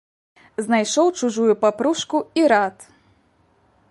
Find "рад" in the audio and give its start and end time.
2.55-2.75